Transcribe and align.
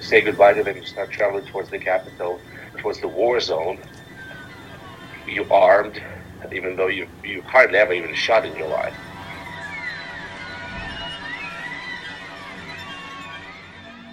say 0.00 0.20
goodbye 0.20 0.54
to 0.54 0.62
them, 0.62 0.76
you 0.76 0.84
start 0.84 1.10
traveling 1.10 1.44
towards 1.46 1.70
the 1.70 1.78
capital, 1.78 2.40
towards 2.78 3.00
the 3.00 3.08
war 3.08 3.40
zone. 3.40 3.78
You 5.26 5.44
armed, 5.50 6.00
even 6.52 6.76
though 6.76 6.86
you 6.86 7.08
you 7.24 7.42
hardly 7.42 7.78
ever 7.78 7.92
even 7.92 8.14
shot 8.14 8.46
in 8.46 8.56
your 8.56 8.68
life. 8.68 8.94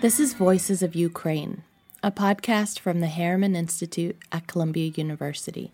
This 0.02 0.20
is 0.20 0.34
Voices 0.34 0.84
of 0.84 0.96
Ukraine, 0.96 1.64
a 2.02 2.12
podcast 2.12 2.80
from 2.80 3.00
the 3.00 3.08
Harriman 3.08 3.56
Institute 3.56 4.18
at 4.34 4.48
Columbia 4.48 4.92
University. 4.96 5.72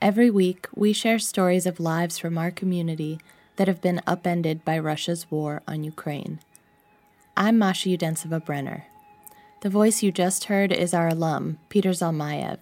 Every 0.00 0.30
week, 0.30 0.68
we 0.76 0.92
share 0.92 1.18
stories 1.18 1.66
of 1.66 1.80
lives 1.80 2.18
from 2.18 2.38
our 2.38 2.52
community 2.52 3.18
that 3.56 3.66
have 3.66 3.80
been 3.80 4.00
upended 4.06 4.64
by 4.64 4.78
Russia's 4.78 5.28
war 5.28 5.62
on 5.66 5.82
Ukraine. 5.82 6.38
I'm 7.36 7.58
Masha 7.58 7.88
Udensiva 7.88 8.44
Brenner. 8.44 8.84
The 9.60 9.70
voice 9.70 10.04
you 10.04 10.12
just 10.12 10.44
heard 10.44 10.70
is 10.70 10.94
our 10.94 11.08
alum, 11.08 11.58
Peter 11.68 11.90
Zalmayev. 11.90 12.58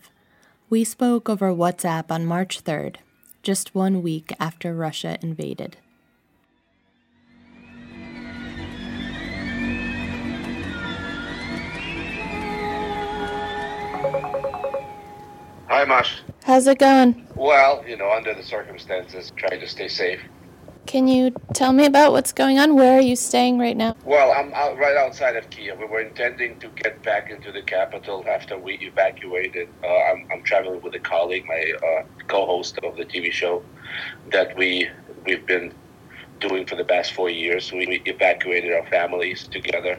We 0.70 0.82
spoke 0.82 1.28
over 1.28 1.52
WhatsApp 1.52 2.10
on 2.10 2.24
March 2.24 2.64
3rd, 2.64 2.96
just 3.42 3.74
one 3.74 4.02
week 4.02 4.32
after 4.40 4.74
Russia 4.74 5.18
invaded. 5.20 5.76
Hi, 15.68 15.84
Mash. 15.84 16.22
How's 16.44 16.66
it 16.66 16.78
going? 16.78 17.26
Well, 17.34 17.84
you 17.86 17.98
know, 17.98 18.10
under 18.10 18.32
the 18.32 18.42
circumstances, 18.42 19.32
trying 19.36 19.60
to 19.60 19.68
stay 19.68 19.88
safe. 19.88 20.20
Can 20.86 21.08
you 21.08 21.32
tell 21.52 21.72
me 21.72 21.84
about 21.84 22.12
what's 22.12 22.32
going 22.32 22.60
on? 22.60 22.76
Where 22.76 22.96
are 22.96 23.00
you 23.00 23.16
staying 23.16 23.58
right 23.58 23.76
now? 23.76 23.96
Well, 24.04 24.30
I'm 24.30 24.54
out 24.54 24.78
right 24.78 24.96
outside 24.96 25.34
of 25.34 25.50
Kiev. 25.50 25.78
We 25.78 25.86
were 25.86 26.00
intending 26.00 26.60
to 26.60 26.68
get 26.68 27.02
back 27.02 27.28
into 27.28 27.50
the 27.50 27.62
capital 27.62 28.24
after 28.28 28.56
we 28.56 28.74
evacuated. 28.74 29.68
Uh, 29.82 29.88
I'm, 29.88 30.28
I'm 30.32 30.42
traveling 30.44 30.80
with 30.82 30.94
a 30.94 31.00
colleague, 31.00 31.44
my 31.46 31.72
uh, 31.82 32.04
co-host 32.28 32.78
of 32.84 32.96
the 32.96 33.04
TV 33.04 33.32
show, 33.32 33.64
that 34.30 34.56
we 34.56 34.88
we've 35.24 35.44
been 35.44 35.74
doing 36.38 36.66
for 36.66 36.76
the 36.76 36.84
past 36.84 37.12
four 37.14 37.30
years. 37.30 37.72
We 37.72 38.00
evacuated 38.04 38.72
our 38.72 38.86
families 38.86 39.48
together 39.48 39.98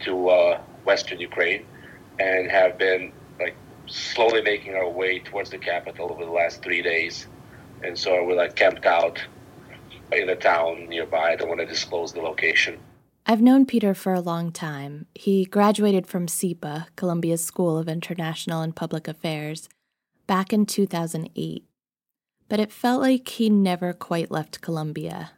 to 0.00 0.28
uh, 0.30 0.60
Western 0.86 1.20
Ukraine, 1.20 1.66
and 2.18 2.50
have 2.50 2.78
been 2.78 3.12
like 3.38 3.54
slowly 3.86 4.40
making 4.40 4.76
our 4.76 4.88
way 4.88 5.18
towards 5.18 5.50
the 5.50 5.58
capital 5.58 6.10
over 6.10 6.24
the 6.24 6.30
last 6.30 6.62
three 6.62 6.80
days. 6.80 7.26
And 7.84 7.98
so 7.98 8.24
we're 8.24 8.36
like 8.36 8.56
camped 8.56 8.86
out 8.86 9.20
in 10.16 10.28
a 10.28 10.36
town 10.36 10.88
nearby. 10.88 11.32
I 11.32 11.36
don't 11.36 11.48
want 11.48 11.60
to 11.60 11.66
disclose 11.66 12.12
the 12.12 12.20
location. 12.20 12.78
I've 13.24 13.40
known 13.40 13.66
Peter 13.66 13.94
for 13.94 14.14
a 14.14 14.20
long 14.20 14.50
time. 14.50 15.06
He 15.14 15.44
graduated 15.44 16.06
from 16.06 16.26
SIPA, 16.26 16.88
Columbia's 16.96 17.44
School 17.44 17.78
of 17.78 17.88
International 17.88 18.62
and 18.62 18.74
Public 18.74 19.06
Affairs, 19.06 19.68
back 20.26 20.52
in 20.52 20.66
2008. 20.66 21.64
But 22.48 22.60
it 22.60 22.72
felt 22.72 23.00
like 23.00 23.28
he 23.28 23.48
never 23.48 23.92
quite 23.92 24.30
left 24.30 24.60
Columbia. 24.60 25.32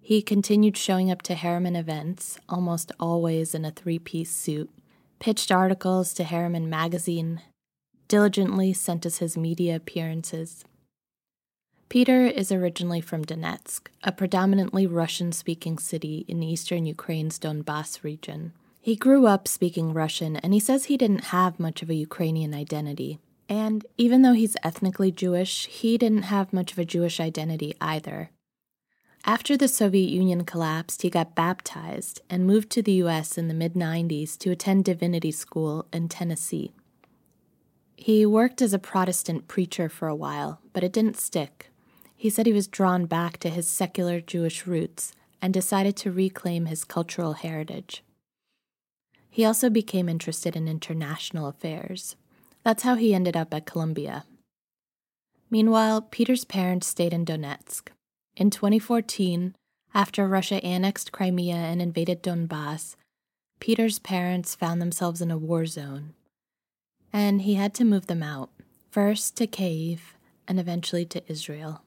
He 0.00 0.22
continued 0.22 0.76
showing 0.76 1.10
up 1.10 1.20
to 1.22 1.34
Harriman 1.34 1.76
events, 1.76 2.38
almost 2.48 2.92
always 2.98 3.54
in 3.54 3.66
a 3.66 3.70
three 3.70 3.98
piece 3.98 4.30
suit, 4.30 4.70
pitched 5.18 5.52
articles 5.52 6.14
to 6.14 6.24
Harriman 6.24 6.70
Magazine, 6.70 7.42
diligently 8.08 8.72
sent 8.72 9.04
us 9.04 9.18
his 9.18 9.36
media 9.36 9.76
appearances. 9.76 10.64
Peter 11.88 12.26
is 12.26 12.52
originally 12.52 13.00
from 13.00 13.24
Donetsk, 13.24 13.88
a 14.04 14.12
predominantly 14.12 14.86
Russian 14.86 15.32
speaking 15.32 15.78
city 15.78 16.26
in 16.28 16.42
eastern 16.42 16.84
Ukraine's 16.84 17.38
Donbass 17.38 18.04
region. 18.04 18.52
He 18.82 18.94
grew 18.94 19.26
up 19.26 19.48
speaking 19.48 19.94
Russian, 19.94 20.36
and 20.36 20.52
he 20.52 20.60
says 20.60 20.84
he 20.84 20.98
didn't 20.98 21.32
have 21.36 21.58
much 21.58 21.82
of 21.82 21.88
a 21.88 21.94
Ukrainian 21.94 22.52
identity. 22.52 23.20
And 23.48 23.86
even 23.96 24.20
though 24.20 24.34
he's 24.34 24.56
ethnically 24.62 25.10
Jewish, 25.10 25.66
he 25.66 25.96
didn't 25.96 26.24
have 26.24 26.52
much 26.52 26.72
of 26.72 26.78
a 26.78 26.84
Jewish 26.84 27.20
identity 27.20 27.74
either. 27.80 28.30
After 29.24 29.56
the 29.56 29.66
Soviet 29.68 30.10
Union 30.10 30.44
collapsed, 30.44 31.00
he 31.00 31.08
got 31.08 31.34
baptized 31.34 32.20
and 32.28 32.46
moved 32.46 32.68
to 32.70 32.82
the 32.82 33.00
US 33.04 33.38
in 33.38 33.48
the 33.48 33.54
mid 33.54 33.72
90s 33.72 34.36
to 34.38 34.50
attend 34.50 34.84
divinity 34.84 35.32
school 35.32 35.86
in 35.90 36.08
Tennessee. 36.08 36.72
He 37.96 38.26
worked 38.26 38.60
as 38.60 38.74
a 38.74 38.78
Protestant 38.78 39.48
preacher 39.48 39.88
for 39.88 40.06
a 40.06 40.14
while, 40.14 40.60
but 40.74 40.84
it 40.84 40.92
didn't 40.92 41.16
stick. 41.16 41.70
He 42.20 42.30
said 42.30 42.46
he 42.46 42.52
was 42.52 42.66
drawn 42.66 43.06
back 43.06 43.38
to 43.38 43.48
his 43.48 43.68
secular 43.68 44.20
Jewish 44.20 44.66
roots 44.66 45.12
and 45.40 45.54
decided 45.54 45.96
to 45.98 46.10
reclaim 46.10 46.66
his 46.66 46.82
cultural 46.82 47.34
heritage. 47.34 48.02
He 49.30 49.44
also 49.44 49.70
became 49.70 50.08
interested 50.08 50.56
in 50.56 50.66
international 50.66 51.46
affairs. 51.46 52.16
That's 52.64 52.82
how 52.82 52.96
he 52.96 53.14
ended 53.14 53.36
up 53.36 53.54
at 53.54 53.66
Columbia. 53.66 54.24
Meanwhile, 55.48 56.02
Peter's 56.10 56.44
parents 56.44 56.88
stayed 56.88 57.12
in 57.12 57.24
Donetsk. 57.24 57.90
In 58.36 58.50
2014, 58.50 59.54
after 59.94 60.26
Russia 60.26 60.56
annexed 60.64 61.12
Crimea 61.12 61.54
and 61.54 61.80
invaded 61.80 62.20
Donbass, 62.20 62.96
Peter's 63.60 64.00
parents 64.00 64.56
found 64.56 64.82
themselves 64.82 65.20
in 65.20 65.30
a 65.30 65.38
war 65.38 65.66
zone. 65.66 66.14
And 67.12 67.42
he 67.42 67.54
had 67.54 67.74
to 67.74 67.84
move 67.84 68.08
them 68.08 68.24
out, 68.24 68.50
first 68.90 69.36
to 69.36 69.46
Kiev 69.46 70.16
and 70.48 70.58
eventually 70.58 71.04
to 71.06 71.22
Israel. 71.30 71.84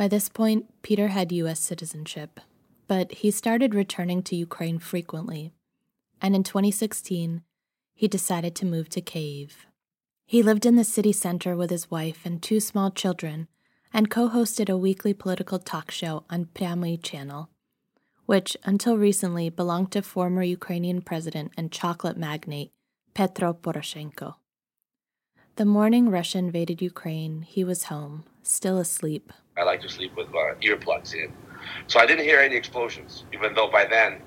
By 0.00 0.08
this 0.08 0.30
point, 0.30 0.64
Peter 0.80 1.08
had 1.08 1.30
U.S. 1.30 1.60
citizenship, 1.60 2.40
but 2.88 3.12
he 3.12 3.30
started 3.30 3.74
returning 3.74 4.22
to 4.22 4.34
Ukraine 4.34 4.78
frequently, 4.78 5.52
and 6.22 6.34
in 6.34 6.42
2016, 6.42 7.42
he 7.92 8.08
decided 8.08 8.54
to 8.54 8.64
move 8.64 8.88
to 8.88 9.02
Kiev. 9.02 9.66
He 10.24 10.42
lived 10.42 10.64
in 10.64 10.76
the 10.76 10.84
city 10.84 11.12
center 11.12 11.54
with 11.54 11.68
his 11.68 11.90
wife 11.90 12.24
and 12.24 12.42
two 12.42 12.60
small 12.60 12.90
children 12.90 13.46
and 13.92 14.10
co 14.10 14.30
hosted 14.30 14.70
a 14.70 14.78
weekly 14.78 15.12
political 15.12 15.58
talk 15.58 15.90
show 15.90 16.24
on 16.30 16.46
Pryamyi 16.46 17.02
channel, 17.02 17.50
which 18.24 18.56
until 18.64 18.96
recently 18.96 19.50
belonged 19.50 19.92
to 19.92 20.00
former 20.00 20.42
Ukrainian 20.42 21.02
president 21.02 21.52
and 21.58 21.70
chocolate 21.70 22.16
magnate 22.16 22.72
Petro 23.12 23.52
Poroshenko. 23.52 24.36
The 25.56 25.66
morning 25.66 26.08
Russia 26.08 26.38
invaded 26.38 26.80
Ukraine, 26.80 27.42
he 27.42 27.64
was 27.64 27.92
home, 27.92 28.24
still 28.42 28.78
asleep, 28.78 29.30
I 29.56 29.64
like 29.64 29.80
to 29.82 29.88
sleep 29.88 30.16
with 30.16 30.28
uh, 30.28 30.54
earplugs 30.62 31.14
in. 31.14 31.32
So 31.86 32.00
I 32.00 32.06
didn't 32.06 32.24
hear 32.24 32.40
any 32.40 32.56
explosions, 32.56 33.24
even 33.32 33.54
though 33.54 33.70
by 33.70 33.84
then 33.84 34.22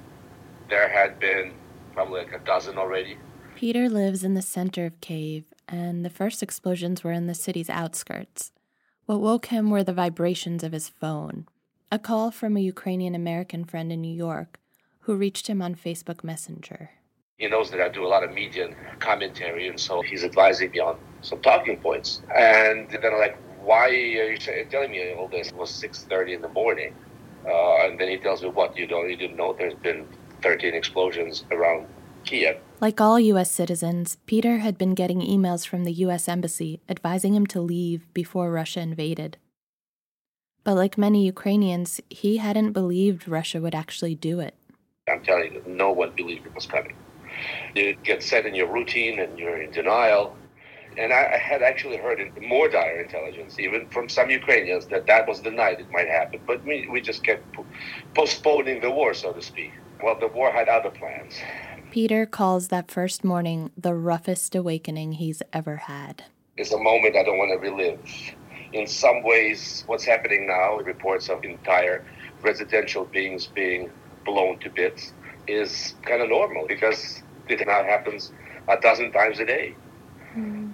there 0.69 0.89
had 0.89 1.19
been 1.19 1.53
probably 1.93 2.21
like 2.21 2.33
a 2.33 2.39
dozen 2.39 2.77
already. 2.77 3.17
Peter 3.55 3.89
lives 3.89 4.23
in 4.23 4.33
the 4.33 4.41
center 4.41 4.85
of 4.85 4.99
Kiev, 5.01 5.45
and 5.67 6.03
the 6.03 6.09
first 6.09 6.43
explosions 6.43 7.03
were 7.03 7.11
in 7.11 7.27
the 7.27 7.33
city's 7.33 7.69
outskirts. 7.69 8.51
What 9.05 9.21
woke 9.21 9.47
him 9.47 9.69
were 9.69 9.83
the 9.83 9.93
vibrations 9.93 10.63
of 10.63 10.71
his 10.71 10.89
phone, 10.89 11.47
a 11.91 11.99
call 11.99 12.31
from 12.31 12.57
a 12.57 12.61
Ukrainian 12.61 13.15
American 13.15 13.65
friend 13.65 13.91
in 13.91 14.01
New 14.01 14.13
York 14.13 14.59
who 15.01 15.15
reached 15.15 15.47
him 15.47 15.61
on 15.61 15.75
Facebook 15.75 16.23
Messenger. 16.23 16.89
He 17.37 17.47
knows 17.47 17.69
that 17.71 17.81
I 17.81 17.89
do 17.89 18.05
a 18.05 18.07
lot 18.07 18.23
of 18.23 18.31
media 18.33 18.69
commentary, 18.99 19.67
and 19.67 19.79
so 19.79 20.01
he's 20.01 20.23
advising 20.23 20.71
me 20.71 20.79
on 20.79 20.97
some 21.21 21.41
talking 21.41 21.77
points. 21.77 22.21
And 22.33 22.89
then 22.89 23.05
I'm 23.05 23.19
like, 23.19 23.37
why 23.63 23.87
are 23.87 24.31
you 24.31 24.37
telling 24.37 24.91
me 24.91 25.13
all 25.13 25.27
this? 25.27 25.47
It 25.47 25.55
was 25.55 25.71
6.30 25.71 26.35
in 26.35 26.41
the 26.41 26.49
morning. 26.49 26.93
Uh, 27.45 27.85
and 27.85 27.99
then 27.99 28.09
he 28.09 28.17
tells 28.17 28.43
me, 28.43 28.49
what, 28.49 28.77
you 28.77 28.87
don't, 28.87 29.09
you 29.09 29.17
didn't 29.17 29.37
know 29.37 29.53
there's 29.53 29.73
been 29.75 30.07
13 30.41 30.73
explosions 30.73 31.43
around 31.51 31.87
Kiev. 32.25 32.57
Like 32.79 32.99
all 33.01 33.19
U.S. 33.19 33.51
citizens, 33.51 34.17
Peter 34.25 34.59
had 34.59 34.77
been 34.77 34.93
getting 34.93 35.21
emails 35.21 35.67
from 35.67 35.83
the 35.83 35.91
U.S. 35.93 36.27
Embassy 36.27 36.81
advising 36.87 37.33
him 37.33 37.45
to 37.47 37.61
leave 37.61 38.13
before 38.13 38.51
Russia 38.51 38.81
invaded. 38.81 39.37
But 40.63 40.75
like 40.75 40.97
many 40.97 41.25
Ukrainians, 41.25 41.99
he 42.09 42.37
hadn't 42.37 42.71
believed 42.71 43.27
Russia 43.27 43.59
would 43.59 43.75
actually 43.75 44.15
do 44.15 44.39
it. 44.39 44.55
I'm 45.09 45.21
telling 45.21 45.53
you, 45.53 45.63
no 45.67 45.91
one 45.91 46.11
believed 46.15 46.45
it 46.45 46.55
was 46.55 46.65
coming. 46.65 46.95
You 47.75 47.95
get 48.03 48.23
set 48.23 48.45
in 48.45 48.55
your 48.55 48.71
routine 48.71 49.19
and 49.19 49.37
you're 49.37 49.61
in 49.61 49.71
denial 49.71 50.35
and 50.97 51.13
I, 51.13 51.37
had 51.37 51.61
actually 51.61 51.97
heard 51.97 52.19
more 52.41 52.67
dire 52.69 53.01
intelligence, 53.01 53.59
even 53.59 53.87
from 53.89 54.09
some 54.09 54.29
Ukrainians, 54.29 54.85
that 54.87 55.07
that 55.07 55.27
was 55.27 55.41
the 55.41 55.51
night 55.51 55.79
it 55.79 55.91
might 55.91 56.07
happen. 56.07 56.39
But 56.45 56.63
we, 56.65 56.87
we 56.89 57.01
just 57.01 57.23
kept 57.23 57.43
postponing 58.13 58.81
the 58.81 58.91
war, 58.91 59.13
so 59.13 59.33
to 59.33 59.41
speak. 59.41 59.71
Well, 60.01 60.19
the 60.19 60.27
war 60.27 60.51
had 60.51 60.67
other 60.67 60.89
plans. 60.89 61.35
Peter 61.91 62.25
calls 62.25 62.69
that 62.69 62.89
first 62.89 63.23
morning 63.23 63.71
the 63.77 63.93
roughest 63.93 64.55
awakening 64.55 65.13
he's 65.13 65.41
ever 65.53 65.75
had. 65.75 66.23
It's 66.57 66.71
a 66.71 66.79
moment 66.79 67.15
I 67.15 67.23
don't 67.23 67.37
want 67.37 67.51
to 67.51 67.57
relive. 67.57 67.99
In 68.73 68.87
some 68.87 69.23
ways, 69.23 69.83
what's 69.85 70.03
happening 70.03 70.47
now, 70.47 70.77
reports 70.77 71.29
of 71.29 71.43
entire 71.43 72.03
residential 72.41 73.05
beings 73.05 73.47
being 73.47 73.91
blown 74.25 74.59
to 74.59 74.69
bits, 74.69 75.13
is 75.47 75.93
kind 76.03 76.21
of 76.21 76.29
normal 76.29 76.65
because 76.67 77.21
it 77.47 77.65
now 77.65 77.83
happens 77.83 78.31
a 78.67 78.79
dozen 78.79 79.11
times 79.11 79.39
a 79.39 79.45
day. 79.45 79.75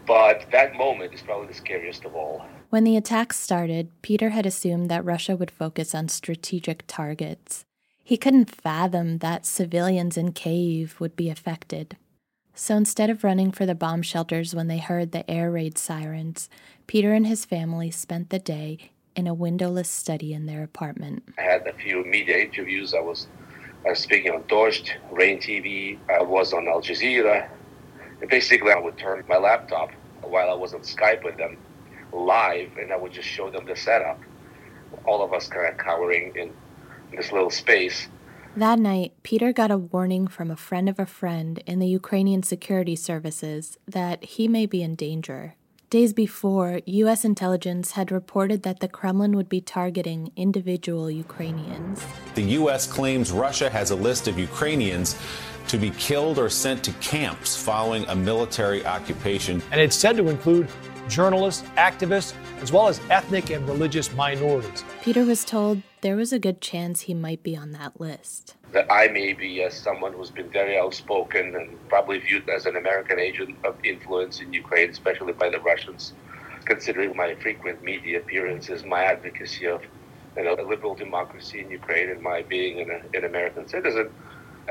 But 0.10 0.48
that 0.52 0.74
moment 0.74 1.14
is 1.14 1.22
probably 1.22 1.50
the 1.50 1.54
scariest 1.54 2.04
of 2.04 2.16
all. 2.16 2.44
When 2.72 2.84
the 2.84 2.98
attacks 2.98 3.38
started, 3.38 3.92
Peter 4.02 4.30
had 4.30 4.48
assumed 4.48 4.90
that 4.90 5.06
Russia 5.06 5.36
would 5.36 5.52
focus 5.52 5.94
on 5.94 6.08
strategic 6.08 6.84
targets. 6.88 7.64
He 8.04 8.18
couldn't 8.18 8.50
fathom 8.50 9.20
that 9.20 9.46
civilians 9.46 10.18
in 10.18 10.32
Kiev 10.32 11.00
would 11.00 11.16
be 11.16 11.30
affected. 11.30 11.96
So 12.56 12.76
instead 12.76 13.12
of 13.12 13.24
running 13.24 13.52
for 13.52 13.68
the 13.68 13.76
bomb 13.76 14.02
shelters 14.02 14.56
when 14.56 14.68
they 14.68 14.80
heard 14.80 15.12
the 15.12 15.30
air 15.30 15.52
raid 15.52 15.78
sirens, 15.78 16.50
Peter 16.88 17.14
and 17.14 17.28
his 17.28 17.46
family 17.46 17.92
spent 17.92 18.32
the 18.32 18.40
day 18.40 18.90
in 19.16 19.28
a 19.28 19.36
windowless 19.36 19.92
study 19.92 20.34
in 20.34 20.48
their 20.48 20.64
apartment. 20.64 21.22
I 21.38 21.44
had 21.44 21.68
a 21.68 21.74
few 21.74 22.04
media 22.04 22.40
interviews. 22.40 22.96
I 22.96 23.00
was, 23.00 23.28
I 23.86 23.90
was 23.90 24.00
speaking 24.00 24.32
on 24.32 24.42
Dozhd, 24.46 24.90
Rain 25.12 25.38
TV. 25.38 26.00
I 26.10 26.24
was 26.24 26.52
on 26.52 26.68
Al 26.68 26.82
Jazeera. 26.82 27.48
And 28.22 28.30
basically, 28.30 28.72
I 28.72 28.80
would 28.80 28.98
turn 28.98 29.24
my 29.30 29.38
laptop 29.38 29.92
while 30.30 30.50
I 30.50 30.54
was 30.54 30.74
on 30.74 30.82
Skype 30.82 31.24
with 31.24 31.38
them 31.38 31.58
live, 32.12 32.72
and 32.78 32.92
I 32.92 32.98
would 32.98 33.12
just 33.12 33.28
show 33.28 33.50
them 33.50 33.66
the 33.66 33.76
setup. 33.76 34.20
All 35.06 35.24
of 35.24 35.34
us 35.34 35.48
kind 35.48 35.68
of 35.68 35.78
cowering 35.78 36.34
in 36.36 36.52
this 37.16 37.32
little 37.32 37.50
space. 37.50 38.08
That 38.56 38.80
night, 38.80 39.14
Peter 39.24 39.54
got 39.54 39.72
a 39.72 39.78
warning 39.78 40.28
from 40.28 40.50
a 40.50 40.56
friend 40.56 40.90
of 40.90 41.00
a 41.00 41.06
friend 41.06 41.62
in 41.66 41.80
the 41.80 41.88
Ukrainian 41.88 42.44
security 42.44 42.96
services 42.96 43.78
that 43.88 44.24
he 44.24 44.48
may 44.48 44.66
be 44.66 44.82
in 44.82 44.96
danger. 44.96 45.56
Days 45.90 46.14
before, 46.14 46.82
U.S. 46.86 47.26
intelligence 47.26 47.94
had 47.94 48.12
reported 48.12 48.62
that 48.62 48.80
the 48.80 48.88
Kremlin 48.88 49.36
would 49.36 49.50
be 49.50 49.60
targeting 49.60 50.32
individual 50.36 51.10
Ukrainians. 51.10 52.04
The 52.36 52.44
U.S. 52.60 52.86
claims 52.86 53.32
Russia 53.32 53.72
has 53.72 53.90
a 53.90 53.96
list 53.96 54.28
of 54.28 54.38
Ukrainians 54.38 55.16
to 55.70 55.78
be 55.78 55.92
killed 55.92 56.40
or 56.40 56.50
sent 56.50 56.84
to 56.84 56.92
camps 56.94 57.56
following 57.56 58.04
a 58.08 58.16
military 58.16 58.86
occupation. 58.86 59.62
And 59.72 59.80
it's 59.80 59.96
said 59.96 60.18
to 60.18 60.28
include 60.28 60.68
journalists, 61.08 61.64
activists, 61.78 62.34
as 62.62 62.72
well 62.72 62.88
as 62.88 63.00
ethnic 63.10 63.52
and 63.52 63.68
religious 63.68 64.12
minorities. 64.14 64.84
Peter 65.02 65.26
was 65.26 65.46
told 65.46 65.82
there 66.02 66.16
was 66.16 66.34
a 66.34 66.40
good 66.40 66.62
chance 66.62 67.02
he 67.02 67.14
might 67.14 67.44
be 67.44 67.56
on 67.56 67.72
that 67.72 68.00
list. 68.00 68.56
That 68.72 68.92
I 68.92 69.08
may 69.08 69.34
be 69.34 69.64
as 69.64 69.76
someone 69.76 70.14
who's 70.14 70.32
been 70.32 70.50
very 70.50 70.78
outspoken 70.78 71.56
and 71.56 71.90
probably 71.90 72.20
viewed 72.20 72.50
as 72.50 72.66
an 72.66 72.76
American 72.76 73.20
agent 73.20 73.58
of 73.64 73.76
influence 73.84 74.40
in 74.42 74.52
Ukraine, 74.54 74.90
especially 74.90 75.34
by 75.34 75.50
the 75.50 75.60
Russians, 75.60 76.14
considering 76.66 77.16
my 77.16 77.36
frequent 77.36 77.84
media 77.84 78.20
appearances, 78.20 78.84
my 78.86 79.04
advocacy 79.04 79.68
of 79.68 79.84
you 80.38 80.44
know, 80.44 80.56
a 80.56 80.64
liberal 80.64 80.96
democracy 80.96 81.60
in 81.60 81.70
Ukraine, 81.70 82.10
and 82.10 82.22
my 82.22 82.44
being 82.44 82.80
an, 82.80 83.02
an 83.14 83.26
American 83.26 83.68
citizen. 83.68 84.10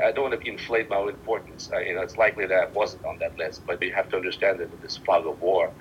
I 0.03 0.11
don't 0.11 0.29
want 0.29 0.41
to 0.41 0.49
inflate 0.49 0.89
my 0.89 0.97
own 0.97 1.09
importance. 1.09 1.69
Uh, 1.73 1.79
you 1.79 1.95
know, 1.95 2.01
it's 2.01 2.17
likely 2.17 2.45
that 2.45 2.59
I 2.59 2.65
wasn't 2.67 3.05
on 3.05 3.19
that 3.19 3.37
list, 3.37 3.65
but 3.65 3.81
you 3.81 3.93
have 3.93 4.09
to 4.09 4.17
understand 4.17 4.59
that 4.59 4.81
this 4.81 4.97
fog 4.97 5.25
of 5.25 5.41
war, 5.41 5.71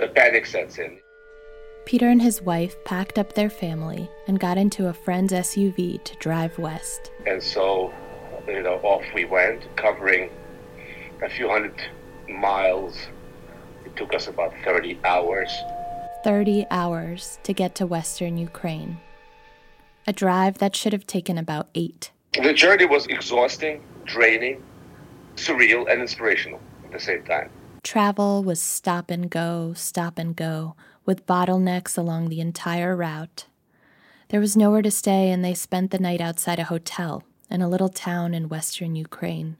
a 0.00 0.08
panic 0.08 0.46
sets 0.46 0.78
in. 0.78 0.98
Peter 1.86 2.08
and 2.08 2.20
his 2.20 2.42
wife 2.42 2.74
packed 2.84 3.18
up 3.18 3.34
their 3.34 3.48
family 3.48 4.10
and 4.26 4.40
got 4.40 4.58
into 4.58 4.88
a 4.88 4.92
friend's 4.92 5.32
SUV 5.32 6.02
to 6.02 6.16
drive 6.16 6.58
west. 6.58 7.12
And 7.26 7.40
so, 7.40 7.94
you 8.48 8.62
know, 8.62 8.74
off 8.82 9.04
we 9.14 9.24
went, 9.24 9.64
covering 9.76 10.30
a 11.22 11.28
few 11.28 11.48
hundred 11.48 11.80
miles. 12.28 13.06
It 13.84 13.94
took 13.96 14.14
us 14.14 14.26
about 14.26 14.52
30 14.64 14.98
hours. 15.04 15.50
30 16.24 16.66
hours 16.72 17.38
to 17.44 17.52
get 17.52 17.76
to 17.76 17.86
western 17.86 18.36
Ukraine. 18.36 18.98
A 20.08 20.12
drive 20.12 20.58
that 20.58 20.74
should 20.74 20.92
have 20.92 21.06
taken 21.06 21.38
about 21.38 21.68
eight. 21.74 22.10
The 22.42 22.52
journey 22.52 22.84
was 22.84 23.06
exhausting, 23.06 23.82
draining, 24.04 24.62
surreal, 25.36 25.90
and 25.90 26.00
inspirational 26.00 26.60
at 26.84 26.92
the 26.92 27.00
same 27.00 27.24
time. 27.24 27.50
Travel 27.82 28.44
was 28.44 28.60
stop 28.60 29.10
and 29.10 29.30
go, 29.30 29.72
stop 29.74 30.18
and 30.18 30.36
go, 30.36 30.76
with 31.04 31.26
bottlenecks 31.26 31.96
along 31.96 32.28
the 32.28 32.40
entire 32.40 32.94
route. 32.94 33.46
There 34.28 34.40
was 34.40 34.56
nowhere 34.56 34.82
to 34.82 34.90
stay, 34.90 35.30
and 35.30 35.44
they 35.44 35.54
spent 35.54 35.92
the 35.92 35.98
night 35.98 36.20
outside 36.20 36.58
a 36.58 36.64
hotel 36.64 37.22
in 37.48 37.62
a 37.62 37.68
little 37.68 37.88
town 37.88 38.34
in 38.34 38.48
western 38.48 38.96
Ukraine. 38.96 39.56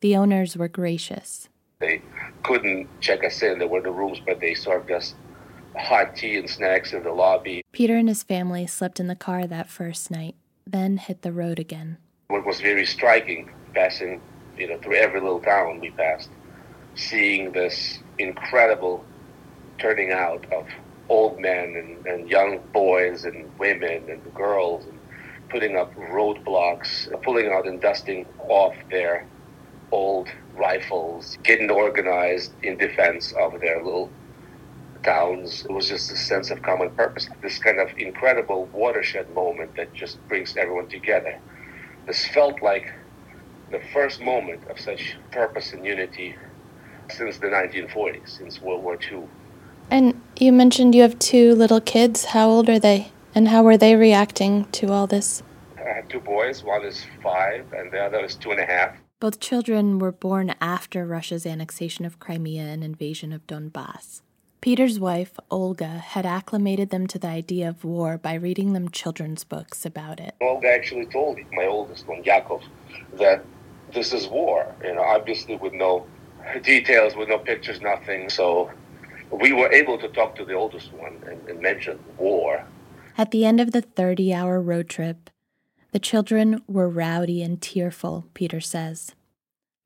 The 0.00 0.14
owners 0.16 0.56
were 0.56 0.68
gracious. 0.68 1.48
They 1.80 2.02
couldn't 2.42 2.88
check 3.00 3.24
us 3.24 3.42
in. 3.42 3.58
There 3.58 3.68
were 3.68 3.80
the 3.80 3.90
rooms, 3.90 4.20
but 4.24 4.38
they 4.40 4.54
served 4.54 4.90
us 4.90 5.14
hot 5.76 6.14
tea 6.14 6.36
and 6.36 6.48
snacks 6.48 6.92
in 6.92 7.02
the 7.02 7.12
lobby. 7.12 7.62
Peter 7.72 7.96
and 7.96 8.08
his 8.08 8.22
family 8.22 8.66
slept 8.66 9.00
in 9.00 9.08
the 9.08 9.16
car 9.16 9.46
that 9.46 9.68
first 9.68 10.10
night, 10.10 10.34
then 10.66 10.96
hit 10.96 11.22
the 11.22 11.32
road 11.32 11.58
again. 11.58 11.96
What 12.28 12.44
was 12.44 12.60
very 12.60 12.86
striking, 12.86 13.50
passing 13.74 14.20
you 14.58 14.68
know 14.68 14.78
through 14.78 14.96
every 14.96 15.20
little 15.20 15.40
town 15.40 15.80
we 15.80 15.90
passed, 15.90 16.30
seeing 16.94 17.52
this 17.52 17.98
incredible 18.18 19.04
turning 19.78 20.12
out 20.12 20.44
of 20.52 20.66
old 21.08 21.38
men 21.38 21.76
and, 21.76 22.06
and 22.06 22.28
young 22.28 22.60
boys 22.72 23.24
and 23.24 23.56
women 23.58 24.08
and 24.08 24.34
girls 24.34 24.84
and 24.86 24.98
putting 25.48 25.76
up 25.76 25.94
roadblocks, 25.94 27.08
pulling 27.22 27.52
out 27.52 27.66
and 27.66 27.80
dusting 27.80 28.26
off 28.48 28.74
their 28.90 29.26
old 29.92 30.28
rifles, 30.56 31.38
getting 31.44 31.70
organized 31.70 32.52
in 32.62 32.76
defense 32.76 33.32
of 33.38 33.60
their 33.60 33.82
little 33.82 34.10
towns. 35.06 35.64
It 35.64 35.72
was 35.72 35.88
just 35.88 36.12
a 36.12 36.16
sense 36.16 36.50
of 36.50 36.60
common 36.62 36.90
purpose. 36.90 37.28
This 37.40 37.58
kind 37.58 37.78
of 37.80 37.88
incredible 37.96 38.66
watershed 38.72 39.32
moment 39.34 39.76
that 39.76 39.94
just 39.94 40.18
brings 40.28 40.56
everyone 40.56 40.88
together. 40.88 41.38
This 42.06 42.26
felt 42.28 42.60
like 42.60 42.92
the 43.70 43.80
first 43.92 44.20
moment 44.20 44.60
of 44.68 44.78
such 44.78 45.16
purpose 45.30 45.72
and 45.72 45.84
unity 45.84 46.36
since 47.08 47.38
the 47.38 47.46
1940s, 47.46 48.28
since 48.28 48.60
World 48.60 48.82
War 48.82 48.98
II. 49.00 49.22
And 49.90 50.20
you 50.38 50.52
mentioned 50.52 50.94
you 50.94 51.02
have 51.02 51.18
two 51.18 51.54
little 51.54 51.80
kids. 51.80 52.26
How 52.26 52.48
old 52.48 52.68
are 52.68 52.80
they? 52.80 53.12
And 53.34 53.48
how 53.48 53.62
were 53.62 53.76
they 53.76 53.94
reacting 53.94 54.64
to 54.72 54.90
all 54.92 55.06
this? 55.06 55.42
I 55.78 55.88
have 55.94 56.08
two 56.08 56.20
boys. 56.20 56.64
One 56.64 56.84
is 56.84 57.04
five, 57.22 57.72
and 57.72 57.92
the 57.92 58.00
other 58.00 58.24
is 58.24 58.34
two 58.34 58.50
and 58.50 58.60
a 58.60 58.66
half. 58.66 58.96
Both 59.20 59.40
children 59.40 59.98
were 59.98 60.12
born 60.12 60.54
after 60.60 61.06
Russia's 61.06 61.46
annexation 61.46 62.04
of 62.04 62.18
Crimea 62.18 62.64
and 62.64 62.82
invasion 62.82 63.32
of 63.32 63.46
Donbass. 63.46 64.22
Peter's 64.60 64.98
wife, 64.98 65.38
Olga, 65.50 65.86
had 65.86 66.26
acclimated 66.26 66.90
them 66.90 67.06
to 67.06 67.18
the 67.18 67.28
idea 67.28 67.68
of 67.68 67.84
war 67.84 68.18
by 68.18 68.34
reading 68.34 68.72
them 68.72 68.90
children's 68.90 69.44
books 69.44 69.86
about 69.86 70.18
it. 70.18 70.34
Olga 70.40 70.68
actually 70.68 71.06
told 71.06 71.38
my 71.52 71.66
oldest 71.66 72.06
one, 72.06 72.24
Yakov, 72.24 72.62
that 73.14 73.44
this 73.92 74.12
is 74.12 74.26
war. 74.26 74.74
You 74.82 74.94
know, 74.94 75.02
obviously 75.02 75.56
with 75.56 75.72
no 75.72 76.06
details, 76.62 77.14
with 77.14 77.28
no 77.28 77.38
pictures, 77.38 77.80
nothing. 77.80 78.28
So 78.28 78.70
we 79.30 79.52
were 79.52 79.70
able 79.70 79.98
to 79.98 80.08
talk 80.08 80.34
to 80.36 80.44
the 80.44 80.54
oldest 80.54 80.92
one 80.92 81.22
and, 81.26 81.48
and 81.48 81.60
mention 81.60 81.98
war. 82.18 82.64
At 83.18 83.30
the 83.30 83.44
end 83.44 83.60
of 83.60 83.72
the 83.72 83.82
30 83.82 84.32
hour 84.32 84.60
road 84.60 84.88
trip, 84.88 85.30
the 85.92 85.98
children 85.98 86.62
were 86.66 86.88
rowdy 86.88 87.42
and 87.42 87.60
tearful, 87.60 88.26
Peter 88.34 88.60
says. 88.60 89.14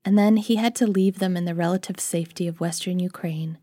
And 0.05 0.19
then 0.19 0.39
he 0.39 0.57
had 0.57 0.75
to 0.77 0.87
leave 0.87 1.19
them 1.19 1.37
in 1.37 1.45
the 1.45 1.55
relative 1.55 2.01
safety 2.01 2.49
of 2.49 2.61
western 2.61 2.99
Ukraine 2.99 3.59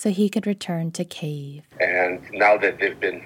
so 0.00 0.08
he 0.08 0.30
could 0.30 0.46
return 0.46 0.90
to 0.90 1.04
Kiev. 1.04 1.62
And 1.78 2.22
now 2.32 2.56
that 2.56 2.80
they've 2.80 2.98
been 2.98 3.22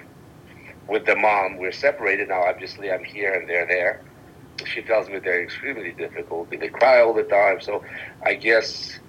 with 0.89 1.05
the 1.05 1.15
mom, 1.15 1.55
we're 1.55 1.71
separated 1.71 2.27
now. 2.27 2.43
Obviously, 2.43 2.91
I'm 2.91 3.05
here 3.05 3.33
and 3.33 3.47
they're 3.47 3.65
there. 3.65 4.01
She 4.65 4.81
tells 4.81 5.07
me 5.07 5.19
they're 5.19 5.41
extremely 5.41 5.93
difficult. 5.93 6.49
They 6.49 6.67
cry 6.67 6.99
all 6.99 7.13
the 7.13 7.23
time. 7.23 7.61
So 7.61 7.81
I 8.25 8.33
guess 8.33 8.99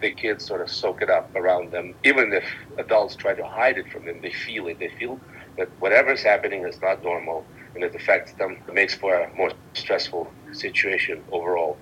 the 0.00 0.10
kids 0.10 0.44
sort 0.44 0.60
of 0.60 0.68
soak 0.68 1.00
it 1.00 1.08
up 1.08 1.30
around 1.36 1.70
them. 1.70 1.94
Even 2.02 2.32
if 2.32 2.44
adults 2.78 3.14
try 3.14 3.32
to 3.32 3.46
hide 3.46 3.78
it 3.78 3.88
from 3.92 4.04
them, 4.04 4.20
they 4.20 4.32
feel 4.32 4.66
it. 4.66 4.80
They 4.80 4.90
feel 4.98 5.20
that 5.56 5.68
whatever's 5.78 6.24
happening 6.24 6.66
is 6.66 6.80
not 6.82 7.04
normal 7.04 7.44
and 7.76 7.84
it 7.84 7.94
affects 7.94 8.32
them. 8.32 8.58
It 8.66 8.74
makes 8.74 8.96
for 8.96 9.14
a 9.14 9.32
more 9.36 9.52
stressful 9.74 10.32
situation 10.50 11.22
overall. 11.30 11.76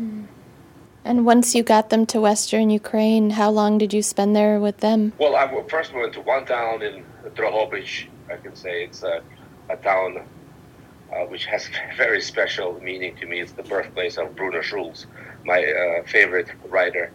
Mm. 0.00 0.28
And 1.04 1.24
once 1.24 1.54
you 1.54 1.62
got 1.62 1.90
them 1.90 2.04
to 2.06 2.20
Western 2.20 2.70
Ukraine, 2.70 3.30
how 3.30 3.50
long 3.50 3.78
did 3.78 3.92
you 3.92 4.02
spend 4.02 4.36
there 4.36 4.60
with 4.60 4.78
them? 4.78 5.12
Well, 5.18 5.34
I 5.36 5.62
first 5.68 5.94
went 5.94 6.12
to 6.14 6.20
one 6.20 6.44
town 6.44 6.82
in 6.82 7.04
Drohobych. 7.34 8.08
I 8.30 8.36
can 8.36 8.54
say 8.54 8.84
it's 8.84 9.02
a, 9.02 9.22
a 9.68 9.76
town 9.76 10.22
uh, 11.12 11.24
which 11.26 11.46
has 11.46 11.68
very 11.96 12.20
special 12.20 12.80
meaning 12.80 13.16
to 13.16 13.26
me. 13.26 13.40
It's 13.40 13.52
the 13.52 13.62
birthplace 13.62 14.18
of 14.18 14.36
Bruno 14.36 14.60
Schulz, 14.60 15.06
my 15.44 15.64
uh, 15.64 16.06
favorite 16.06 16.48
writer 16.68 17.10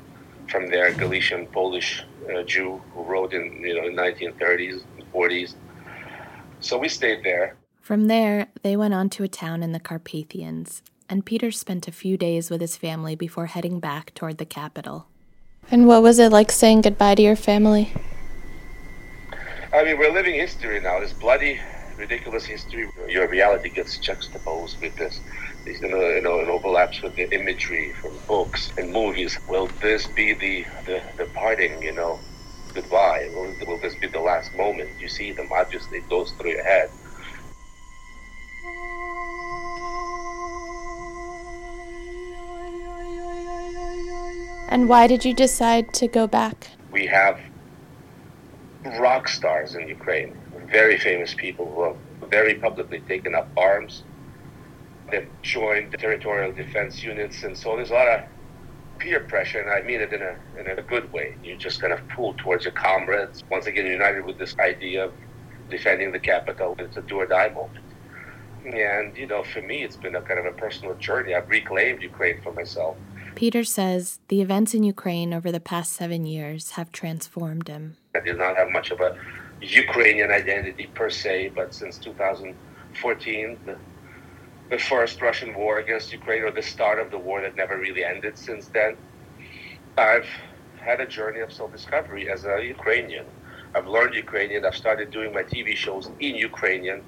from 0.47 0.67
there, 0.67 0.93
Galician 0.93 1.47
Polish 1.47 2.03
uh, 2.33 2.43
Jew 2.43 2.81
who 2.93 3.03
wrote 3.03 3.33
in 3.33 3.61
you 3.61 3.75
know 3.75 3.87
in 3.87 3.95
1930s 3.95 4.83
and 4.97 5.13
40s. 5.13 5.55
So 6.59 6.77
we 6.77 6.89
stayed 6.89 7.23
there. 7.23 7.55
From 7.81 8.07
there, 8.07 8.47
they 8.63 8.75
went 8.75 8.93
on 8.93 9.09
to 9.11 9.23
a 9.23 9.27
town 9.27 9.61
in 9.61 9.71
the 9.71 9.79
Carpathians, 9.79 10.81
and 11.09 11.25
Peter 11.25 11.51
spent 11.51 11.87
a 11.87 11.91
few 11.91 12.17
days 12.17 12.49
with 12.49 12.61
his 12.61 12.77
family 12.77 13.15
before 13.15 13.47
heading 13.47 13.79
back 13.79 14.13
toward 14.13 14.37
the 14.37 14.45
capital. 14.45 15.07
And 15.71 15.87
what 15.87 16.03
was 16.03 16.19
it 16.19 16.31
like 16.31 16.51
saying 16.51 16.81
goodbye 16.81 17.15
to 17.15 17.21
your 17.21 17.35
family? 17.35 17.93
I 19.73 19.83
mean, 19.83 19.97
we're 19.97 20.13
living 20.13 20.35
history 20.35 20.79
now. 20.79 20.99
This 20.99 21.13
bloody, 21.13 21.59
ridiculous 21.97 22.45
history. 22.45 22.89
Your 23.07 23.27
reality 23.27 23.69
gets 23.69 23.97
juxtaposed 23.97 24.79
with 24.81 24.95
this 24.95 25.19
you 25.65 25.89
know, 25.89 26.01
you 26.01 26.21
know, 26.21 26.39
it 26.39 26.47
overlaps 26.47 27.01
with 27.01 27.15
the 27.15 27.31
imagery 27.33 27.91
from 27.93 28.11
books 28.27 28.71
and 28.77 28.91
movies. 28.91 29.37
Will 29.49 29.67
this 29.81 30.07
be 30.07 30.33
the, 30.33 30.65
the, 30.85 31.01
the 31.17 31.25
parting, 31.33 31.81
you 31.81 31.93
know, 31.93 32.19
goodbye? 32.73 33.29
Will, 33.33 33.53
will 33.67 33.77
this 33.79 33.95
be 33.95 34.07
the 34.07 34.19
last 34.19 34.55
moment 34.55 34.89
you 34.99 35.07
see 35.07 35.31
them? 35.31 35.49
Obviously, 35.51 35.99
it 35.99 36.09
goes 36.09 36.31
through 36.33 36.51
your 36.51 36.63
head. 36.63 36.89
And 44.67 44.89
why 44.89 45.07
did 45.07 45.23
you 45.23 45.33
decide 45.33 45.93
to 45.95 46.07
go 46.07 46.27
back? 46.27 46.69
We 46.91 47.05
have 47.07 47.39
rock 48.99 49.27
stars 49.27 49.75
in 49.75 49.87
Ukraine, 49.87 50.35
very 50.67 50.97
famous 50.97 51.33
people 51.33 51.65
who 51.73 51.83
have 51.83 52.29
very 52.29 52.55
publicly 52.55 52.99
taken 53.01 53.35
up 53.35 53.47
arms. 53.57 54.03
They've 55.11 55.29
joined 55.43 55.91
the 55.91 55.97
territorial 55.97 56.51
defense 56.51 57.03
units, 57.03 57.43
and 57.43 57.55
so 57.55 57.75
there's 57.75 57.91
a 57.91 57.93
lot 57.93 58.07
of 58.07 58.21
peer 58.97 59.19
pressure, 59.19 59.59
and 59.59 59.69
I 59.69 59.81
mean 59.81 60.01
it 60.01 60.11
in 60.13 60.21
a 60.21 60.35
in 60.59 60.79
a 60.79 60.81
good 60.81 61.11
way. 61.13 61.35
You 61.43 61.55
just 61.55 61.79
kind 61.79 61.93
of 61.93 61.99
pull 62.09 62.33
towards 62.33 62.65
your 62.65 62.73
comrades. 62.73 63.43
Once 63.49 63.67
again, 63.67 63.85
united 63.85 64.25
with 64.25 64.37
this 64.37 64.57
idea 64.57 65.05
of 65.05 65.13
defending 65.69 66.11
the 66.11 66.19
capital. 66.19 66.75
It's 66.79 66.97
a 66.97 67.01
do 67.01 67.17
or 67.17 67.25
die 67.25 67.49
moment. 67.49 67.85
And 68.65 69.15
you 69.15 69.27
know, 69.27 69.43
for 69.43 69.61
me, 69.61 69.83
it's 69.83 69.95
been 69.95 70.15
a 70.15 70.21
kind 70.21 70.39
of 70.39 70.45
a 70.45 70.53
personal 70.53 70.95
journey. 70.95 71.35
I've 71.35 71.49
reclaimed 71.49 72.01
Ukraine 72.01 72.41
for 72.41 72.51
myself. 72.51 72.97
Peter 73.35 73.65
says 73.65 74.19
the 74.29 74.41
events 74.41 74.73
in 74.73 74.83
Ukraine 74.83 75.33
over 75.33 75.51
the 75.51 75.59
past 75.59 75.91
seven 75.91 76.25
years 76.25 76.71
have 76.71 76.91
transformed 76.91 77.67
him. 77.67 77.97
I 78.15 78.21
did 78.21 78.37
not 78.37 78.55
have 78.55 78.69
much 78.69 78.91
of 78.91 79.01
a 79.01 79.17
Ukrainian 79.61 80.31
identity 80.31 80.87
per 80.93 81.09
se, 81.09 81.51
but 81.53 81.73
since 81.73 81.97
2014, 81.97 83.59
the, 83.65 83.77
the 84.69 84.79
first 84.79 85.21
Russian 85.21 85.53
war 85.53 85.79
against 85.79 86.13
Ukraine, 86.13 86.43
or 86.43 86.51
the 86.51 86.61
start 86.61 86.97
of 86.99 87.11
the 87.11 87.17
war 87.17 87.41
that 87.41 87.55
never 87.57 87.77
really 87.77 88.05
ended 88.05 88.37
since 88.37 88.67
then, 88.67 88.95
I've 89.97 90.27
had 90.77 91.01
a 91.01 91.05
journey 91.05 91.41
of 91.41 91.51
self 91.51 91.71
discovery 91.73 92.29
as 92.29 92.45
a 92.45 92.63
Ukrainian. 92.63 93.25
I've 93.73 93.87
learned 93.87 94.15
Ukrainian, 94.15 94.65
I've 94.65 94.77
started 94.77 95.11
doing 95.11 95.33
my 95.33 95.43
TV 95.43 95.75
shows 95.75 96.09
in 96.21 96.35
Ukrainian, 96.35 97.01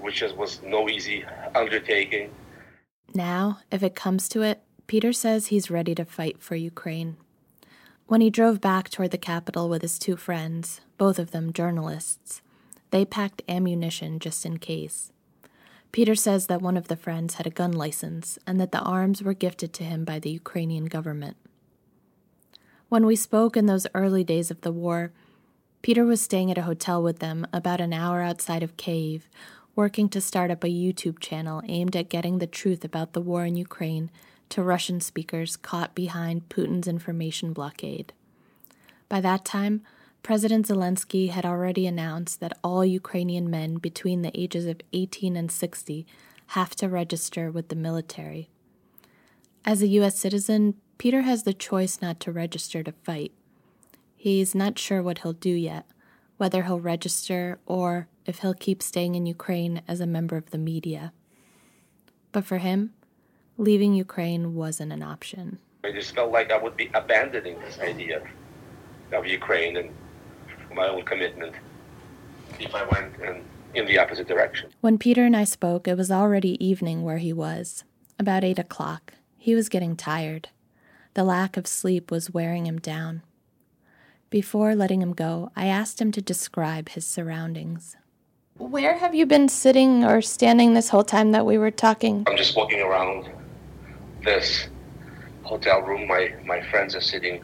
which 0.00 0.20
was 0.36 0.60
no 0.64 0.88
easy 0.88 1.24
undertaking. 1.54 2.30
Now, 3.14 3.60
if 3.70 3.82
it 3.82 3.94
comes 3.94 4.28
to 4.30 4.42
it, 4.42 4.60
Peter 4.90 5.12
says 5.12 5.46
he's 5.46 5.70
ready 5.70 5.94
to 5.94 6.04
fight 6.04 6.42
for 6.42 6.56
Ukraine. 6.56 7.16
When 8.08 8.20
he 8.20 8.28
drove 8.28 8.60
back 8.60 8.90
toward 8.90 9.12
the 9.12 9.18
capital 9.18 9.68
with 9.68 9.82
his 9.82 10.00
two 10.00 10.16
friends, 10.16 10.80
both 10.98 11.16
of 11.20 11.30
them 11.30 11.52
journalists, 11.52 12.42
they 12.90 13.04
packed 13.04 13.40
ammunition 13.48 14.18
just 14.18 14.44
in 14.44 14.58
case. 14.58 15.12
Peter 15.92 16.16
says 16.16 16.48
that 16.48 16.60
one 16.60 16.76
of 16.76 16.88
the 16.88 16.96
friends 16.96 17.34
had 17.34 17.46
a 17.46 17.50
gun 17.50 17.70
license 17.70 18.36
and 18.48 18.60
that 18.60 18.72
the 18.72 18.80
arms 18.80 19.22
were 19.22 19.32
gifted 19.32 19.72
to 19.74 19.84
him 19.84 20.04
by 20.04 20.18
the 20.18 20.30
Ukrainian 20.30 20.86
government. 20.86 21.36
When 22.88 23.06
we 23.06 23.14
spoke 23.14 23.56
in 23.56 23.66
those 23.66 23.86
early 23.94 24.24
days 24.24 24.50
of 24.50 24.62
the 24.62 24.72
war, 24.72 25.12
Peter 25.82 26.04
was 26.04 26.20
staying 26.20 26.50
at 26.50 26.58
a 26.58 26.62
hotel 26.62 27.00
with 27.00 27.20
them 27.20 27.46
about 27.52 27.80
an 27.80 27.92
hour 27.92 28.22
outside 28.22 28.64
of 28.64 28.76
Kiev, 28.76 29.28
working 29.76 30.08
to 30.08 30.20
start 30.20 30.50
up 30.50 30.64
a 30.64 30.66
YouTube 30.66 31.20
channel 31.20 31.62
aimed 31.68 31.94
at 31.94 32.08
getting 32.08 32.38
the 32.38 32.48
truth 32.48 32.84
about 32.84 33.12
the 33.12 33.20
war 33.20 33.44
in 33.44 33.54
Ukraine 33.54 34.10
to 34.50 34.62
Russian 34.62 35.00
speakers 35.00 35.56
caught 35.56 35.94
behind 35.94 36.48
Putin's 36.48 36.86
information 36.86 37.52
blockade. 37.52 38.12
By 39.08 39.20
that 39.20 39.44
time, 39.44 39.82
President 40.22 40.66
Zelensky 40.66 41.30
had 41.30 41.46
already 41.46 41.86
announced 41.86 42.40
that 42.40 42.58
all 42.62 42.84
Ukrainian 42.84 43.48
men 43.48 43.76
between 43.76 44.22
the 44.22 44.38
ages 44.38 44.66
of 44.66 44.80
18 44.92 45.36
and 45.36 45.50
60 45.50 46.06
have 46.48 46.74
to 46.76 46.88
register 46.88 47.50
with 47.50 47.68
the 47.68 47.76
military. 47.76 48.50
As 49.64 49.82
a 49.82 49.88
U.S. 49.88 50.18
citizen, 50.18 50.74
Peter 50.98 51.22
has 51.22 51.44
the 51.44 51.54
choice 51.54 52.02
not 52.02 52.20
to 52.20 52.32
register 52.32 52.82
to 52.82 52.92
fight. 52.92 53.32
He's 54.16 54.54
not 54.54 54.78
sure 54.78 55.02
what 55.02 55.18
he'll 55.18 55.32
do 55.32 55.50
yet, 55.50 55.86
whether 56.36 56.64
he'll 56.64 56.80
register 56.80 57.58
or 57.66 58.08
if 58.26 58.40
he'll 58.40 58.54
keep 58.54 58.82
staying 58.82 59.14
in 59.14 59.26
Ukraine 59.26 59.82
as 59.88 60.00
a 60.00 60.06
member 60.06 60.36
of 60.36 60.50
the 60.50 60.58
media. 60.58 61.12
But 62.32 62.44
for 62.44 62.58
him, 62.58 62.92
leaving 63.60 63.92
Ukraine 63.92 64.54
wasn't 64.54 64.90
an 64.90 65.02
option. 65.02 65.58
I 65.84 65.92
just 65.92 66.14
felt 66.14 66.32
like 66.32 66.50
I 66.50 66.56
would 66.56 66.78
be 66.78 66.90
abandoning 66.94 67.60
this 67.60 67.78
idea 67.78 68.22
of 69.12 69.26
Ukraine 69.26 69.76
and 69.76 69.90
my 70.74 70.88
own 70.88 71.02
commitment 71.02 71.54
if 72.58 72.74
I 72.74 72.84
went 72.84 73.14
in, 73.20 73.44
in 73.74 73.86
the 73.86 73.98
opposite 73.98 74.26
direction. 74.26 74.70
When 74.80 74.96
Peter 74.96 75.24
and 75.26 75.36
I 75.36 75.44
spoke, 75.44 75.86
it 75.86 75.98
was 75.98 76.10
already 76.10 76.64
evening 76.64 77.02
where 77.02 77.18
he 77.18 77.34
was, 77.34 77.84
about 78.18 78.44
eight 78.44 78.58
o'clock. 78.58 79.12
He 79.36 79.54
was 79.54 79.68
getting 79.68 79.94
tired. 79.94 80.48
The 81.12 81.24
lack 81.24 81.58
of 81.58 81.66
sleep 81.66 82.10
was 82.10 82.30
wearing 82.30 82.66
him 82.66 82.78
down. 82.78 83.22
Before 84.30 84.74
letting 84.74 85.02
him 85.02 85.12
go, 85.12 85.50
I 85.54 85.66
asked 85.66 86.00
him 86.00 86.12
to 86.12 86.22
describe 86.22 86.90
his 86.90 87.06
surroundings. 87.06 87.96
Where 88.56 88.96
have 88.98 89.14
you 89.14 89.26
been 89.26 89.48
sitting 89.48 90.04
or 90.04 90.22
standing 90.22 90.72
this 90.72 90.90
whole 90.90 91.04
time 91.04 91.32
that 91.32 91.44
we 91.44 91.58
were 91.58 91.70
talking? 91.70 92.24
I'm 92.26 92.36
just 92.36 92.56
walking 92.56 92.80
around 92.80 93.28
this 94.24 94.68
hotel 95.42 95.82
room. 95.82 96.06
My 96.06 96.34
my 96.44 96.60
friends 96.70 96.94
are 96.94 97.00
sitting 97.00 97.42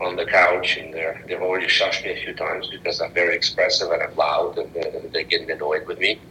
on 0.00 0.16
the 0.16 0.26
couch, 0.26 0.76
and 0.76 0.92
they're 0.92 1.22
they've 1.26 1.40
already 1.40 1.66
shushed 1.66 2.04
me 2.04 2.10
a 2.12 2.16
few 2.16 2.34
times 2.34 2.68
because 2.68 3.00
I'm 3.00 3.12
very 3.12 3.34
expressive 3.34 3.90
and 3.90 4.02
I'm 4.02 4.14
loud, 4.16 4.58
and 4.58 4.72
they're, 4.74 5.00
they're 5.12 5.24
getting 5.24 5.50
annoyed 5.50 5.86
with 5.86 5.98
me. 5.98 6.20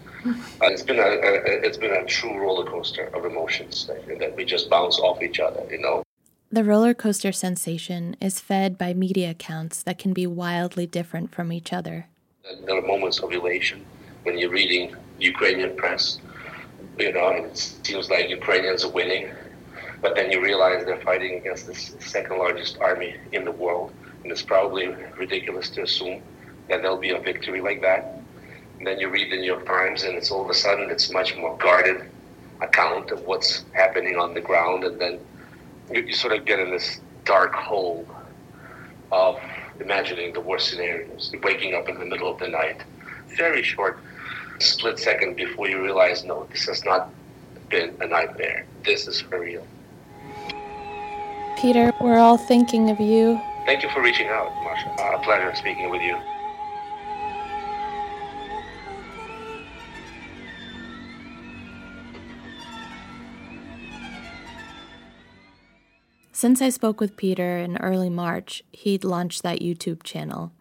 Uh, 0.62 0.68
it's 0.68 0.84
been 0.84 1.00
a, 1.00 1.02
a, 1.02 1.34
it's 1.66 1.78
been 1.78 1.92
a 1.92 2.06
true 2.06 2.40
roller 2.40 2.64
coaster 2.64 3.08
of 3.14 3.26
emotions 3.26 3.88
that, 3.88 4.20
that 4.20 4.34
we 4.38 4.46
just 4.46 4.70
bounce 4.70 4.98
off 5.00 5.22
each 5.22 5.42
other, 5.42 5.62
you 5.70 5.78
know. 5.80 6.02
The 6.50 6.64
roller 6.64 6.94
coaster 6.94 7.34
sensation 7.34 8.16
is 8.22 8.40
fed 8.40 8.78
by 8.78 8.94
media 8.94 9.32
accounts 9.32 9.84
that 9.84 9.98
can 9.98 10.14
be 10.14 10.26
wildly 10.26 10.86
different 10.86 11.34
from 11.36 11.52
each 11.52 11.74
other. 11.74 12.08
There 12.66 12.78
are 12.78 12.82
moments 12.82 13.20
of 13.20 13.34
elation 13.34 13.84
when 14.24 14.38
you're 14.38 14.52
reading 14.52 14.96
Ukrainian 15.20 15.76
press, 15.76 16.20
you 16.98 17.12
know, 17.12 17.30
and 17.30 17.46
it 17.48 17.58
seems 17.58 18.10
like 18.10 18.30
Ukrainians 18.30 18.86
are 18.86 18.92
winning, 18.92 19.30
but 20.04 20.16
then 20.16 20.30
you 20.30 20.42
realize 20.42 20.86
they're 20.86 21.00
fighting 21.00 21.38
against 21.38 21.66
the 21.66 21.74
second 21.74 22.38
largest 22.38 22.78
army 22.80 23.16
in 23.32 23.46
the 23.46 23.52
world, 23.52 23.94
and 24.22 24.32
it's 24.32 24.42
probably 24.42 24.88
ridiculous 25.18 25.70
to 25.70 25.82
assume 25.84 26.22
that 26.68 26.82
there'll 26.82 26.98
be 26.98 27.12
a 27.12 27.20
victory 27.20 27.62
like 27.62 27.82
that. 27.82 28.20
And 28.78 28.86
then 28.86 29.00
you 29.00 29.08
read 29.08 29.32
the 29.32 29.38
New 29.38 29.46
York 29.46 29.66
Times, 29.66 30.04
and 30.04 30.16
it's 30.18 30.30
all 30.30 30.44
of 30.44 30.50
a 30.50 30.54
sudden 30.54 30.92
it's 30.92 31.10
much 31.10 31.38
more 31.38 31.58
guarded 31.58 32.04
account 32.62 33.12
of 33.12 33.24
what's 33.26 33.64
happening 33.72 34.18
on 34.18 34.34
the 34.34 34.42
ground, 34.42 34.84
and 34.84 35.00
then 35.00 35.20
you, 35.90 36.02
you 36.02 36.14
sort 36.14 36.34
of 36.34 36.44
get 36.44 36.60
in 36.60 36.70
this 36.70 37.00
dark 37.24 37.54
hole 37.54 38.06
of 39.14 39.40
imagining 39.80 40.34
the 40.34 40.42
worst 40.42 40.70
scenarios, 40.70 41.32
waking 41.44 41.76
up 41.76 41.88
in 41.88 41.98
the 41.98 42.06
middle 42.06 42.30
of 42.30 42.40
the 42.40 42.48
night, 42.50 42.84
very 43.38 43.64
short 43.64 44.00
split 44.60 45.00
second 45.00 45.38
before 45.38 45.70
you 45.70 45.82
realize, 45.82 46.26
no, 46.26 46.46
this 46.52 46.66
has 46.66 46.84
not 46.84 47.10
been 47.70 47.96
a 48.02 48.08
nightmare. 48.08 48.66
This 48.84 49.08
is 49.08 49.22
for 49.22 49.40
real. 49.40 49.66
Peter, 51.64 51.94
we're 52.02 52.18
all 52.18 52.36
thinking 52.36 52.90
of 52.90 53.00
you. 53.00 53.40
Thank 53.66 53.84
you 53.84 53.90
for 53.92 54.02
reaching 54.02 54.28
out, 54.28 54.52
Masha. 54.66 54.90
Uh, 55.02 55.18
a 55.18 55.24
pleasure 55.24 55.56
speaking 55.56 55.90
with 55.90 56.02
you. 56.02 56.20
Since 66.34 66.62
I 66.62 66.68
spoke 66.68 67.00
with 67.00 67.16
Peter 67.16 67.60
in 67.60 67.78
early 67.78 68.10
March, 68.10 68.62
he'd 68.74 69.06
launched 69.06 69.42
that 69.44 69.62
YouTube 69.62 70.04
channel. 70.04 70.52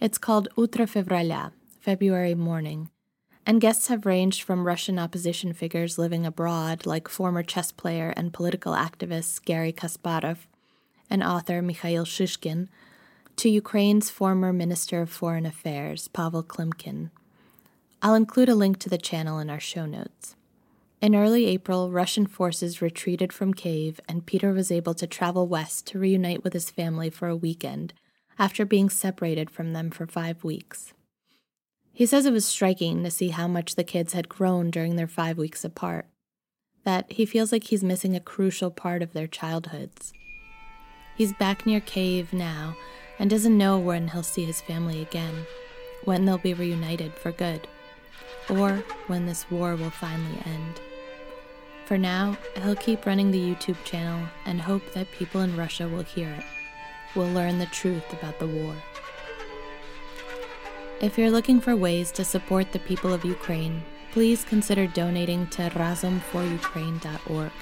It's 0.00 0.16
called 0.16 0.46
Utra 0.56 0.86
Fevralia, 0.86 1.50
February 1.80 2.36
Morning, 2.36 2.88
and 3.44 3.60
guests 3.60 3.88
have 3.88 4.06
ranged 4.06 4.44
from 4.44 4.64
Russian 4.64 5.00
opposition 5.00 5.54
figures 5.54 5.98
living 5.98 6.24
abroad, 6.24 6.86
like 6.86 7.08
former 7.08 7.42
chess 7.42 7.72
player 7.72 8.14
and 8.16 8.32
political 8.32 8.74
activist 8.74 9.44
Garry 9.44 9.72
Kasparov 9.72 10.46
and 11.12 11.22
author 11.22 11.60
Mikhail 11.60 12.06
Shishkin, 12.06 12.68
to 13.36 13.50
Ukraine's 13.50 14.08
former 14.08 14.50
Minister 14.50 15.02
of 15.02 15.10
Foreign 15.10 15.44
Affairs, 15.44 16.08
Pavel 16.08 16.42
Klimkin. 16.42 17.10
I'll 18.00 18.14
include 18.14 18.48
a 18.48 18.54
link 18.54 18.78
to 18.78 18.88
the 18.88 18.96
channel 18.96 19.38
in 19.38 19.50
our 19.50 19.60
show 19.60 19.84
notes. 19.84 20.36
In 21.02 21.14
early 21.14 21.44
April, 21.46 21.90
Russian 21.90 22.26
forces 22.26 22.80
retreated 22.80 23.30
from 23.30 23.52
Kiev, 23.52 24.00
and 24.08 24.24
Peter 24.24 24.54
was 24.54 24.72
able 24.72 24.94
to 24.94 25.06
travel 25.06 25.46
west 25.46 25.86
to 25.88 25.98
reunite 25.98 26.42
with 26.42 26.54
his 26.54 26.70
family 26.70 27.10
for 27.10 27.28
a 27.28 27.36
weekend 27.36 27.92
after 28.38 28.64
being 28.64 28.88
separated 28.88 29.50
from 29.50 29.74
them 29.74 29.90
for 29.90 30.06
five 30.06 30.42
weeks. 30.42 30.94
He 31.92 32.06
says 32.06 32.24
it 32.24 32.32
was 32.32 32.46
striking 32.46 33.04
to 33.04 33.10
see 33.10 33.28
how 33.28 33.46
much 33.46 33.74
the 33.74 33.84
kids 33.84 34.14
had 34.14 34.30
grown 34.30 34.70
during 34.70 34.96
their 34.96 35.06
five 35.06 35.36
weeks 35.36 35.62
apart, 35.62 36.06
that 36.84 37.12
he 37.12 37.26
feels 37.26 37.52
like 37.52 37.64
he's 37.64 37.84
missing 37.84 38.16
a 38.16 38.20
crucial 38.20 38.70
part 38.70 39.02
of 39.02 39.12
their 39.12 39.26
childhoods. 39.26 40.14
He's 41.16 41.32
back 41.32 41.66
near 41.66 41.80
Kiev 41.80 42.32
now 42.32 42.76
and 43.18 43.28
doesn't 43.28 43.56
know 43.56 43.78
when 43.78 44.08
he'll 44.08 44.22
see 44.22 44.44
his 44.44 44.60
family 44.60 45.02
again, 45.02 45.46
when 46.04 46.24
they'll 46.24 46.38
be 46.38 46.54
reunited 46.54 47.14
for 47.14 47.32
good, 47.32 47.68
or 48.48 48.82
when 49.06 49.26
this 49.26 49.50
war 49.50 49.76
will 49.76 49.90
finally 49.90 50.38
end. 50.44 50.80
For 51.84 51.98
now, 51.98 52.36
he'll 52.62 52.76
keep 52.76 53.06
running 53.06 53.30
the 53.30 53.54
YouTube 53.54 53.82
channel 53.84 54.26
and 54.46 54.60
hope 54.60 54.92
that 54.94 55.10
people 55.12 55.42
in 55.42 55.56
Russia 55.56 55.88
will 55.88 56.02
hear 56.02 56.28
it, 56.30 56.44
will 57.14 57.28
learn 57.28 57.58
the 57.58 57.66
truth 57.66 58.12
about 58.12 58.38
the 58.38 58.46
war. 58.46 58.74
If 61.00 61.18
you're 61.18 61.30
looking 61.30 61.60
for 61.60 61.76
ways 61.76 62.10
to 62.12 62.24
support 62.24 62.72
the 62.72 62.78
people 62.78 63.12
of 63.12 63.24
Ukraine, 63.24 63.82
please 64.12 64.44
consider 64.44 64.86
donating 64.86 65.48
to 65.48 65.68
razomforukraine.org. 65.70 67.52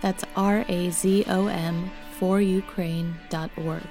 That's 0.00 0.24
R 0.36 0.64
A 0.68 0.90
Z 0.90 1.24
O 1.28 1.48
M 1.48 1.90
forukraine.org. 2.18 3.82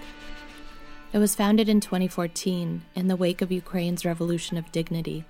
It 1.11 1.17
was 1.17 1.35
founded 1.35 1.69
in 1.69 1.79
2014 1.79 2.81
in 2.95 3.07
the 3.07 3.15
wake 3.15 3.41
of 3.41 3.51
Ukraine's 3.51 4.05
Revolution 4.05 4.57
of 4.57 4.71
Dignity 4.71 5.25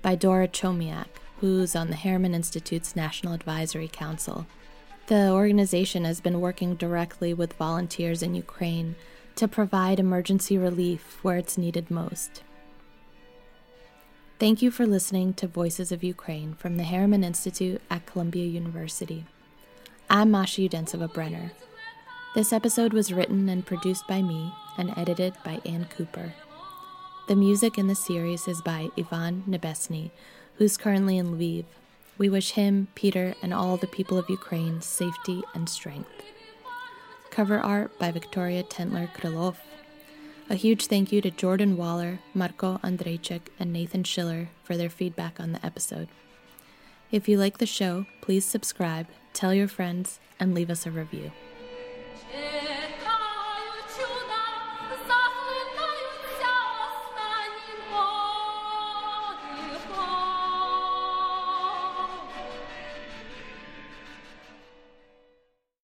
by 0.00 0.14
Dora 0.14 0.46
Chomiak, 0.46 1.08
who's 1.40 1.74
on 1.74 1.88
the 1.88 1.96
Harriman 1.96 2.34
Institute's 2.34 2.94
National 2.94 3.32
Advisory 3.32 3.88
Council. 3.88 4.46
The 5.08 5.30
organization 5.30 6.04
has 6.04 6.20
been 6.20 6.40
working 6.40 6.74
directly 6.74 7.32
with 7.34 7.54
volunteers 7.54 8.22
in 8.22 8.34
Ukraine 8.34 8.94
to 9.36 9.48
provide 9.48 9.98
emergency 9.98 10.58
relief 10.58 11.18
where 11.22 11.36
it's 11.36 11.58
needed 11.58 11.90
most. 11.90 12.42
Thank 14.38 14.62
you 14.62 14.70
for 14.70 14.86
listening 14.86 15.34
to 15.34 15.48
Voices 15.48 15.90
of 15.90 16.04
Ukraine 16.04 16.54
from 16.54 16.76
the 16.76 16.84
Harriman 16.84 17.24
Institute 17.24 17.80
at 17.90 18.06
Columbia 18.06 18.46
University. 18.46 19.24
I'm 20.08 20.30
Masha 20.30 20.60
Udensiva 20.60 21.12
Brenner. 21.12 21.52
This 22.38 22.52
episode 22.52 22.92
was 22.92 23.12
written 23.12 23.48
and 23.48 23.66
produced 23.66 24.06
by 24.06 24.22
me 24.22 24.54
and 24.76 24.96
edited 24.96 25.34
by 25.44 25.60
Ann 25.66 25.86
Cooper. 25.86 26.34
The 27.26 27.34
music 27.34 27.76
in 27.76 27.88
the 27.88 27.96
series 27.96 28.46
is 28.46 28.62
by 28.62 28.90
Ivan 28.96 29.42
Nebesny, 29.48 30.12
who's 30.54 30.76
currently 30.76 31.18
in 31.18 31.36
Lviv. 31.36 31.64
We 32.16 32.28
wish 32.28 32.52
him, 32.52 32.86
Peter, 32.94 33.34
and 33.42 33.52
all 33.52 33.76
the 33.76 33.88
people 33.88 34.18
of 34.18 34.30
Ukraine 34.30 34.80
safety 34.82 35.42
and 35.52 35.68
strength. 35.68 36.12
Cover 37.32 37.58
art 37.58 37.98
by 37.98 38.12
Victoria 38.12 38.62
Tentler 38.62 39.12
Krylov. 39.12 39.56
A 40.48 40.54
huge 40.54 40.86
thank 40.86 41.10
you 41.10 41.20
to 41.20 41.32
Jordan 41.32 41.76
Waller, 41.76 42.20
Marco 42.34 42.78
Andrejczyk, 42.84 43.48
and 43.58 43.72
Nathan 43.72 44.04
Schiller 44.04 44.50
for 44.62 44.76
their 44.76 44.90
feedback 44.90 45.40
on 45.40 45.50
the 45.50 45.66
episode. 45.66 46.06
If 47.10 47.28
you 47.28 47.36
like 47.36 47.58
the 47.58 47.66
show, 47.66 48.06
please 48.20 48.44
subscribe, 48.44 49.08
tell 49.32 49.52
your 49.52 49.66
friends, 49.66 50.20
and 50.38 50.54
leave 50.54 50.70
us 50.70 50.86
a 50.86 50.92
review. 50.92 51.32